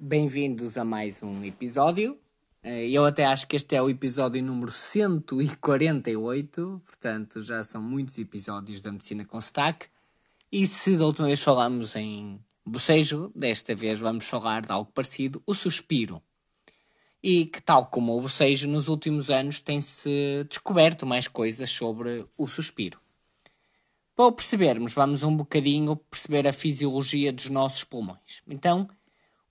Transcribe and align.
Bem-vindos 0.00 0.78
a 0.78 0.84
mais 0.84 1.24
um 1.24 1.44
episódio. 1.44 2.16
Eh, 2.62 2.88
Eu 2.88 3.04
até 3.04 3.24
acho 3.24 3.48
que 3.48 3.56
este 3.56 3.74
é 3.74 3.82
o 3.82 3.90
episódio 3.90 4.40
número 4.40 4.70
148, 4.70 6.80
portanto 6.86 7.42
já 7.42 7.64
são 7.64 7.82
muitos 7.82 8.16
episódios 8.16 8.80
da 8.80 8.92
Medicina 8.92 9.24
com 9.24 9.40
Sotaque. 9.40 9.88
E 10.52 10.68
se 10.68 10.96
da 10.96 11.04
última 11.04 11.26
vez 11.26 11.42
falamos 11.42 11.96
em 11.96 12.38
bocejo, 12.64 13.32
desta 13.34 13.74
vez 13.74 13.98
vamos 13.98 14.24
falar 14.24 14.62
de 14.62 14.70
algo 14.70 14.88
parecido, 14.92 15.42
o 15.44 15.52
suspiro. 15.52 16.22
E 17.20 17.46
que, 17.46 17.60
tal 17.60 17.86
como 17.86 18.16
o 18.16 18.20
bocejo, 18.20 18.68
nos 18.68 18.86
últimos 18.86 19.30
anos 19.30 19.58
tem-se 19.58 20.44
descoberto 20.48 21.04
mais 21.04 21.26
coisas 21.26 21.70
sobre 21.70 22.24
o 22.38 22.46
suspiro. 22.46 23.00
Para 24.14 24.26
o 24.26 24.32
percebermos, 24.32 24.94
vamos 24.94 25.24
um 25.24 25.34
bocadinho 25.34 25.96
perceber 25.96 26.46
a 26.46 26.52
fisiologia 26.52 27.32
dos 27.32 27.50
nossos 27.50 27.82
pulmões. 27.82 28.44
Então, 28.46 28.88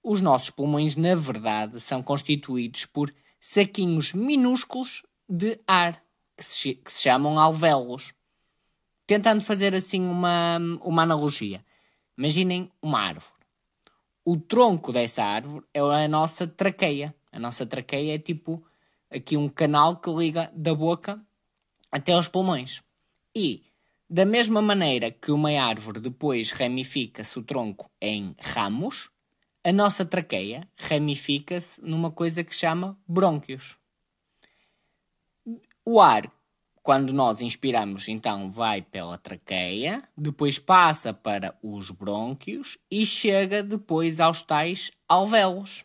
os 0.07 0.21
nossos 0.21 0.49
pulmões, 0.49 0.95
na 0.95 1.15
verdade, 1.15 1.81
são 1.81 2.01
constituídos 2.01 2.85
por 2.85 3.13
saquinhos 3.41 4.13
minúsculos 4.13 5.03
de 5.27 5.59
ar, 5.67 6.01
que 6.37 6.45
se, 6.45 6.75
que 6.75 6.89
se 6.89 7.03
chamam 7.03 7.37
alvéolos. 7.37 8.13
Tentando 9.05 9.43
fazer 9.43 9.75
assim 9.75 10.01
uma, 10.01 10.59
uma 10.81 11.03
analogia. 11.03 11.63
Imaginem 12.17 12.71
uma 12.81 13.01
árvore. 13.01 13.33
O 14.23 14.37
tronco 14.37 14.93
dessa 14.93 15.23
árvore 15.23 15.65
é 15.73 15.79
a 15.79 16.07
nossa 16.07 16.47
traqueia. 16.47 17.13
A 17.29 17.39
nossa 17.39 17.65
traqueia 17.65 18.15
é 18.15 18.17
tipo 18.17 18.65
aqui 19.11 19.35
um 19.35 19.49
canal 19.49 19.97
que 19.97 20.09
liga 20.09 20.49
da 20.55 20.73
boca 20.73 21.21
até 21.91 22.13
aos 22.13 22.29
pulmões. 22.29 22.81
E, 23.35 23.63
da 24.09 24.25
mesma 24.25 24.61
maneira 24.61 25.11
que 25.11 25.31
uma 25.31 25.51
árvore 25.51 25.99
depois 25.99 26.51
ramifica-se 26.51 27.37
o 27.37 27.43
tronco 27.43 27.91
em 28.01 28.33
ramos, 28.39 29.09
a 29.67 29.73
nossa 29.73 30.05
traqueia 30.05 30.65
ramifica-se 30.77 31.81
numa 31.83 32.09
coisa 32.09 32.41
que 32.41 32.55
chama 32.55 32.97
brônquios. 33.05 33.77
O 35.83 35.99
ar, 35.99 36.31
quando 36.81 37.11
nós 37.11 37.41
inspiramos, 37.41 38.07
então 38.07 38.49
vai 38.49 38.81
pela 38.81 39.17
traqueia, 39.17 40.01
depois 40.17 40.57
passa 40.57 41.13
para 41.13 41.53
os 41.61 41.91
brônquios 41.91 42.77
e 42.89 43.05
chega 43.05 43.61
depois 43.61 44.21
aos 44.21 44.41
tais 44.41 44.89
alvéolos, 45.05 45.83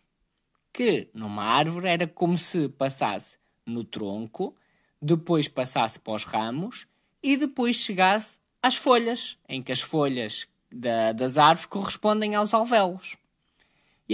que 0.72 1.11
numa 1.12 1.42
árvore 1.42 1.89
era 1.89 2.06
como 2.06 2.39
se 2.39 2.69
passasse 2.69 3.36
no 3.67 3.83
tronco, 3.83 4.55
depois 5.00 5.48
passasse 5.48 5.98
para 5.98 6.14
os 6.14 6.22
ramos 6.22 6.86
e 7.20 7.36
depois 7.36 7.74
chegasse 7.74 8.41
às 8.62 8.77
folhas, 8.77 9.36
em 9.48 9.61
que 9.61 9.72
as 9.72 9.80
folhas 9.80 10.46
da, 10.70 11.11
das 11.11 11.36
árvores 11.36 11.67
correspondem 11.67 12.36
aos 12.36 12.55
alvéolos. 12.55 13.20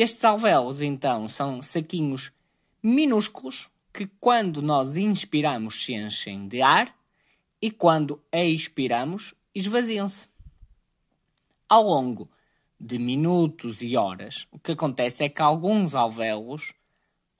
Estes 0.00 0.22
alvéolos, 0.22 0.80
então, 0.80 1.27
são 1.27 1.60
saquinhos 1.60 2.30
minúsculos 2.80 3.68
que, 3.92 4.06
quando 4.20 4.62
nós 4.62 4.96
inspiramos, 4.96 5.84
se 5.84 5.92
enchem 5.92 6.46
de 6.46 6.62
ar 6.62 6.96
e, 7.60 7.68
quando 7.68 8.22
expiramos, 8.32 9.34
esvaziam-se. 9.52 10.28
Ao 11.69 11.82
longo 11.82 12.30
de 12.78 12.96
minutos 12.96 13.82
e 13.82 13.96
horas, 13.96 14.46
o 14.52 14.58
que 14.60 14.70
acontece 14.70 15.24
é 15.24 15.28
que 15.28 15.42
alguns 15.42 15.96
alvéolos 15.96 16.74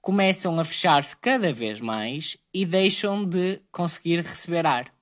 começam 0.01 0.59
a 0.59 0.65
fechar-se 0.65 1.15
cada 1.15 1.53
vez 1.53 1.79
mais 1.79 2.35
e 2.53 2.65
deixam 2.65 3.23
de 3.23 3.61
conseguir 3.71 4.17
receber 4.17 4.65
ar. 4.65 4.93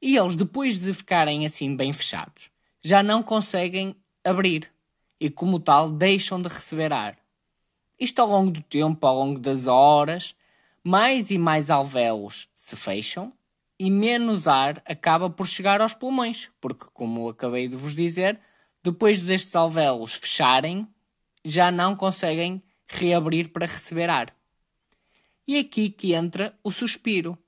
E 0.00 0.16
eles, 0.16 0.36
depois 0.36 0.78
de 0.78 0.94
ficarem 0.94 1.44
assim 1.44 1.74
bem 1.74 1.92
fechados, 1.92 2.48
já 2.80 3.02
não 3.02 3.24
conseguem 3.24 3.96
abrir 4.22 4.72
e, 5.20 5.28
como 5.28 5.60
tal, 5.60 5.90
deixam 5.90 6.40
de 6.40 6.48
receber 6.48 6.92
ar. 6.92 7.18
Isto 7.98 8.20
ao 8.22 8.28
longo 8.28 8.50
do 8.50 8.62
tempo, 8.62 9.06
ao 9.06 9.16
longo 9.16 9.38
das 9.38 9.66
horas, 9.66 10.34
mais 10.82 11.30
e 11.30 11.38
mais 11.38 11.68
alvéolos 11.68 12.48
se 12.54 12.74
fecham 12.74 13.32
e 13.78 13.90
menos 13.90 14.46
ar 14.46 14.82
acaba 14.84 15.30
por 15.30 15.46
chegar 15.46 15.80
aos 15.80 15.94
pulmões, 15.94 16.50
porque, 16.60 16.84
como 16.92 17.30
acabei 17.30 17.66
de 17.66 17.76
vos 17.76 17.96
dizer, 17.96 18.38
depois 18.82 19.22
destes 19.22 19.56
alvéolos 19.56 20.14
fecharem, 20.14 20.86
já 21.42 21.70
não 21.70 21.96
conseguem 21.96 22.62
reabrir 22.86 23.48
para 23.48 23.64
receber 23.64 24.10
ar. 24.10 24.36
E 25.48 25.56
é 25.56 25.60
aqui 25.60 25.88
que 25.88 26.12
entra 26.12 26.54
o 26.62 26.70
suspiro. 26.70 27.38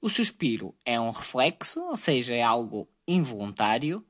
O 0.00 0.10
suspiro 0.10 0.74
é 0.84 1.00
um 1.00 1.10
reflexo, 1.10 1.80
ou 1.84 1.96
seja, 1.96 2.34
é 2.34 2.42
algo 2.42 2.88
involuntário, 3.06 4.04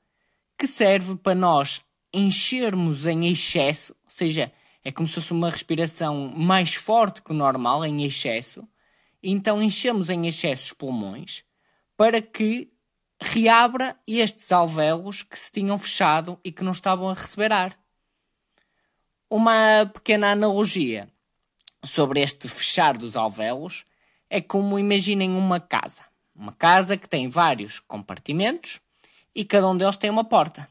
que 0.56 0.67
serve 0.67 1.15
para 1.15 1.34
nós 1.34 1.84
enchermos 2.15 3.07
em 3.07 3.27
excesso, 3.27 3.95
ou 4.05 4.11
seja, 4.11 4.53
é 4.85 4.93
como 4.93 5.09
se 5.09 5.15
fosse 5.15 5.33
uma 5.33 5.51
respiração 5.51 6.29
mais 6.29 6.75
forte 6.75 7.23
que 7.23 7.33
o 7.33 7.35
normal, 7.35 7.85
em 7.85 8.05
excesso, 8.05 8.67
então 9.23 9.63
enchemos 9.63 10.11
em 10.11 10.27
excesso 10.27 10.63
os 10.65 10.73
pulmões 10.73 11.43
para 11.97 12.21
que 12.21 12.71
reabra 13.21 13.97
estes 14.07 14.53
alvéolos 14.53 15.23
que 15.23 15.39
se 15.39 15.51
tinham 15.51 15.79
fechado 15.79 16.39
e 16.45 16.53
que 16.53 16.63
não 16.63 16.73
estavam 16.73 17.09
a 17.09 17.15
receber 17.15 17.53
ar. 17.53 17.79
Uma 19.31 19.91
pequena 19.93 20.33
analogia 20.33 21.09
sobre 21.83 22.21
este 22.21 22.49
fechar 22.49 22.97
dos 22.97 23.17
alvéolos 23.17 23.87
é 24.29 24.41
como 24.41 24.79
imaginem 24.79 25.35
uma 25.35 25.59
casa. 25.59 26.05
Uma 26.35 26.53
casa 26.53 26.97
que 26.97 27.09
tem 27.09 27.29
vários 27.29 27.79
compartimentos 27.81 28.81
e 29.35 29.45
cada 29.45 29.69
um 29.69 29.77
deles 29.77 29.97
tem 29.97 30.11
uma 30.11 30.25
porta. 30.25 30.69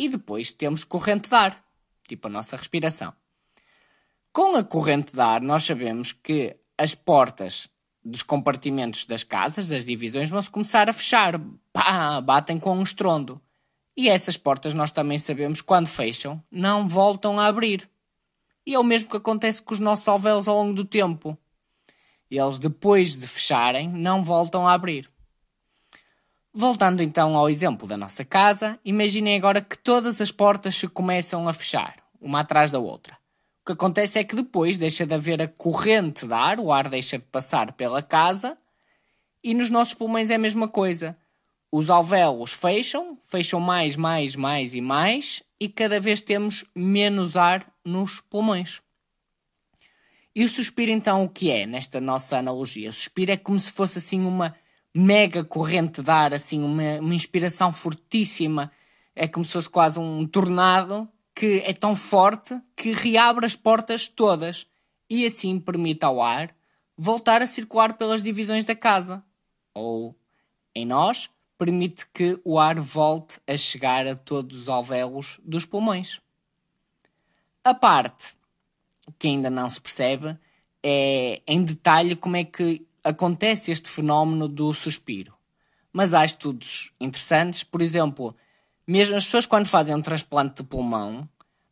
E 0.00 0.08
depois 0.08 0.50
temos 0.50 0.82
corrente 0.82 1.28
de 1.28 1.34
ar, 1.34 1.62
tipo 2.08 2.26
a 2.26 2.30
nossa 2.30 2.56
respiração. 2.56 3.12
Com 4.32 4.56
a 4.56 4.64
corrente 4.64 5.12
de 5.12 5.20
ar, 5.20 5.42
nós 5.42 5.62
sabemos 5.64 6.10
que 6.10 6.56
as 6.78 6.94
portas 6.94 7.68
dos 8.02 8.22
compartimentos 8.22 9.04
das 9.04 9.24
casas, 9.24 9.68
das 9.68 9.84
divisões, 9.84 10.30
vão-se 10.30 10.50
começar 10.50 10.88
a 10.88 10.94
fechar. 10.94 11.38
Pá, 11.70 12.18
batem 12.22 12.58
com 12.58 12.78
um 12.78 12.82
estrondo. 12.82 13.38
E 13.94 14.08
essas 14.08 14.38
portas 14.38 14.72
nós 14.72 14.90
também 14.90 15.18
sabemos, 15.18 15.60
quando 15.60 15.88
fecham, 15.88 16.42
não 16.50 16.88
voltam 16.88 17.38
a 17.38 17.44
abrir. 17.44 17.86
E 18.64 18.72
é 18.72 18.78
o 18.78 18.82
mesmo 18.82 19.10
que 19.10 19.18
acontece 19.18 19.62
com 19.62 19.74
os 19.74 19.80
nossos 19.80 20.08
alvéolos 20.08 20.48
ao 20.48 20.56
longo 20.56 20.72
do 20.72 20.84
tempo. 20.86 21.36
Eles, 22.30 22.58
depois 22.58 23.18
de 23.18 23.28
fecharem, 23.28 23.86
não 23.86 24.24
voltam 24.24 24.66
a 24.66 24.72
abrir. 24.72 25.10
Voltando 26.52 27.00
então 27.00 27.36
ao 27.36 27.48
exemplo 27.48 27.86
da 27.86 27.96
nossa 27.96 28.24
casa, 28.24 28.78
imaginem 28.84 29.36
agora 29.36 29.60
que 29.60 29.78
todas 29.78 30.20
as 30.20 30.32
portas 30.32 30.74
se 30.74 30.88
começam 30.88 31.48
a 31.48 31.52
fechar, 31.52 31.96
uma 32.20 32.40
atrás 32.40 32.72
da 32.72 32.80
outra. 32.80 33.16
O 33.62 33.66
que 33.66 33.72
acontece 33.72 34.18
é 34.18 34.24
que 34.24 34.34
depois 34.34 34.76
deixa 34.76 35.06
de 35.06 35.14
haver 35.14 35.40
a 35.40 35.46
corrente 35.46 36.26
de 36.26 36.32
ar, 36.32 36.58
o 36.58 36.72
ar 36.72 36.88
deixa 36.88 37.18
de 37.18 37.24
passar 37.24 37.72
pela 37.74 38.02
casa, 38.02 38.58
e 39.44 39.54
nos 39.54 39.70
nossos 39.70 39.94
pulmões 39.94 40.28
é 40.28 40.34
a 40.34 40.38
mesma 40.38 40.66
coisa. 40.66 41.16
Os 41.70 41.88
alvéolos 41.88 42.52
fecham, 42.52 43.16
fecham 43.28 43.60
mais, 43.60 43.94
mais, 43.94 44.34
mais 44.34 44.74
e 44.74 44.80
mais, 44.80 45.44
e 45.60 45.68
cada 45.68 46.00
vez 46.00 46.20
temos 46.20 46.64
menos 46.74 47.36
ar 47.36 47.64
nos 47.84 48.20
pulmões. 48.28 48.82
E 50.34 50.44
o 50.44 50.48
suspiro, 50.48 50.90
então, 50.90 51.22
o 51.22 51.28
que 51.28 51.50
é 51.50 51.64
nesta 51.64 52.00
nossa 52.00 52.38
analogia? 52.38 52.90
O 52.90 52.92
suspiro 52.92 53.30
é 53.30 53.36
como 53.36 53.58
se 53.58 53.70
fosse 53.70 53.98
assim 53.98 54.20
uma 54.24 54.54
mega 54.94 55.44
corrente 55.44 56.02
de 56.02 56.10
ar, 56.10 56.34
assim, 56.34 56.62
uma, 56.62 57.00
uma 57.00 57.14
inspiração 57.14 57.72
fortíssima. 57.72 58.70
É 59.14 59.28
como 59.28 59.44
se 59.44 59.52
fosse 59.52 59.68
quase 59.68 59.98
um 59.98 60.26
tornado 60.26 61.08
que 61.34 61.62
é 61.64 61.72
tão 61.72 61.94
forte 61.94 62.60
que 62.76 62.92
reabre 62.92 63.46
as 63.46 63.56
portas 63.56 64.08
todas 64.08 64.66
e 65.08 65.26
assim 65.26 65.58
permite 65.58 66.04
ao 66.04 66.22
ar 66.22 66.54
voltar 66.96 67.40
a 67.40 67.46
circular 67.46 67.94
pelas 67.94 68.22
divisões 68.22 68.66
da 68.66 68.76
casa. 68.76 69.24
Ou, 69.72 70.14
em 70.74 70.84
nós, 70.84 71.30
permite 71.56 72.06
que 72.12 72.38
o 72.44 72.58
ar 72.58 72.78
volte 72.78 73.40
a 73.46 73.56
chegar 73.56 74.06
a 74.06 74.14
todos 74.14 74.62
os 74.62 74.68
alvéolos 74.68 75.40
dos 75.42 75.64
pulmões. 75.64 76.20
A 77.64 77.74
parte 77.74 78.34
que 79.18 79.28
ainda 79.28 79.50
não 79.50 79.68
se 79.68 79.80
percebe 79.80 80.38
é 80.82 81.42
em 81.46 81.62
detalhe 81.62 82.16
como 82.16 82.36
é 82.36 82.44
que 82.44 82.86
acontece 83.02 83.70
este 83.70 83.90
fenómeno 83.90 84.48
do 84.48 84.72
suspiro. 84.72 85.34
Mas 85.92 86.14
há 86.14 86.24
estudos 86.24 86.92
interessantes, 87.00 87.64
por 87.64 87.82
exemplo, 87.82 88.36
mesmo 88.86 89.16
as 89.16 89.24
pessoas 89.24 89.46
quando 89.46 89.66
fazem 89.66 89.94
um 89.94 90.02
transplante 90.02 90.62
de 90.62 90.68
pulmão 90.68 91.28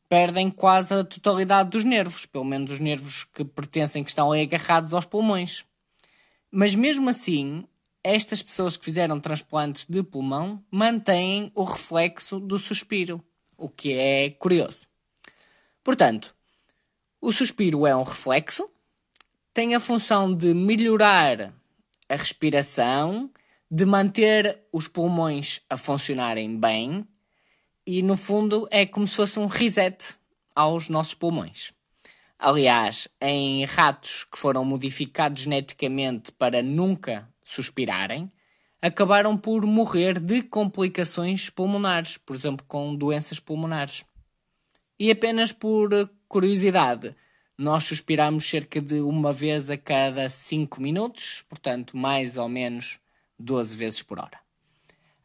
perdem 0.09 0.51
quase 0.51 0.95
a 0.95 1.05
totalidade 1.05 1.71
dos 1.71 1.85
nervos, 1.85 2.25
pelo 2.25 2.45
menos 2.45 2.73
os 2.73 2.81
nervos 2.81 3.25
que 3.25 3.45
pertencem, 3.45 4.03
que 4.03 4.11
estão 4.11 4.33
aí 4.33 4.43
agarrados 4.43 4.95
aos 4.95 5.05
pulmões. 5.05 5.65
Mas 6.51 6.75
mesmo 6.75 7.11
assim, 7.11 7.65
estas 8.03 8.43
pessoas 8.43 8.77
que 8.77 8.85
fizeram 8.85 9.21
transplantes 9.21 9.87
de 9.87 10.03
pulmão 10.03 10.65
mantêm 10.71 11.53
o 11.55 11.63
reflexo 11.65 12.41
do 12.41 12.59
suspiro, 12.59 13.23
o 13.57 13.69
que 13.69 13.93
é 13.93 14.31
curioso. 14.31 14.87
Portanto, 15.85 16.35
o 17.21 17.31
suspiro 17.31 17.87
é 17.87 17.95
um 17.95 18.03
reflexo, 18.03 18.71
tem 19.59 19.75
a 19.75 19.81
função 19.81 20.33
de 20.33 20.55
melhorar 20.55 21.53
a 22.09 22.15
respiração, 22.15 23.29
de 23.69 23.85
manter 23.85 24.61
os 24.73 24.87
pulmões 24.87 25.63
a 25.69 25.77
funcionarem 25.77 26.57
bem 26.57 27.05
e, 27.85 28.01
no 28.01 28.17
fundo, 28.17 28.69
é 28.71 28.87
como 28.87 29.05
se 29.09 29.17
fosse 29.17 29.37
um 29.37 29.47
reset. 29.47 30.17
aos 30.55 30.89
nossos 30.89 31.15
pulmões. 31.15 31.73
Aliás, 32.39 33.09
em 33.21 33.65
ratos 33.65 34.29
que 34.31 34.39
foram 34.39 34.65
modificados 34.65 35.43
geneticamente 35.43 36.31
para 36.31 36.63
nunca 36.63 37.29
suspirarem, 37.43 38.31
acabaram 38.81 39.37
por 39.37 39.67
morrer 39.67 40.21
de 40.21 40.41
complicações 40.41 41.51
pulmonares, 41.51 42.17
por 42.17 42.37
exemplo, 42.37 42.65
com 42.69 42.95
doenças 42.95 43.41
pulmonares. 43.41 44.05
E 45.01 45.11
apenas 45.11 45.51
por 45.51 45.91
curiosidade, 46.29 47.13
nós 47.59 47.83
suspiramos 47.83 48.49
cerca 48.49 48.81
de 48.81 49.01
uma 49.01 49.33
vez 49.33 49.69
a 49.69 49.77
cada 49.77 50.29
5 50.29 50.81
minutos, 50.81 51.45
portanto, 51.49 51.97
mais 51.97 52.37
ou 52.37 52.49
menos 52.49 53.01
12 53.37 53.77
vezes 53.77 54.01
por 54.01 54.21
hora. 54.21 54.39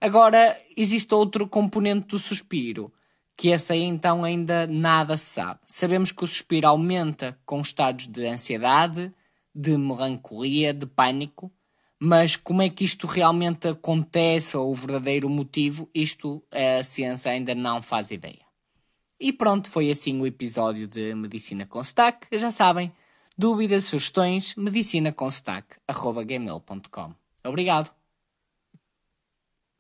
Agora, 0.02 0.60
existe 0.76 1.14
outro 1.14 1.48
componente 1.48 2.08
do 2.08 2.20
suspiro, 2.20 2.92
que 3.38 3.50
esse 3.50 3.72
aí 3.72 3.84
então 3.84 4.24
ainda 4.24 4.66
nada 4.66 5.16
se 5.16 5.26
sabe. 5.26 5.60
Sabemos 5.68 6.12
que 6.12 6.24
o 6.24 6.28
suspiro 6.28 6.68
aumenta 6.68 7.40
com 7.46 7.62
estados 7.62 8.08
de 8.08 8.26
ansiedade, 8.26 9.14
de 9.54 9.78
melancolia, 9.78 10.74
de 10.74 10.88
pânico, 10.88 11.52
mas 12.00 12.36
como 12.36 12.62
é 12.62 12.70
que 12.70 12.84
isto 12.84 13.08
realmente 13.08 13.68
acontece 13.68 14.58
ou 14.58 14.72
o 14.72 14.76
verdadeiro 14.76 15.30
motivo, 15.30 15.90
isto 15.94 16.44
a 16.52 16.84
ciência 16.84 17.32
ainda 17.32 17.56
não 17.56 17.82
faz 17.82 18.12
ideia. 18.12 18.43
E 19.24 19.32
pronto, 19.32 19.72
foi 19.72 19.90
assim 19.90 20.20
o 20.20 20.28
episódio 20.28 20.86
de 20.86 21.16
Medicina 21.16 21.66
com 21.66 21.82
Sotaque. 21.82 22.28
Já 22.38 22.52
sabem, 22.52 22.92
dúvidas, 23.38 23.86
sugestões, 23.86 24.54
medicinaconsotaque.gmail.com 24.58 27.14
Obrigado! 27.46 28.03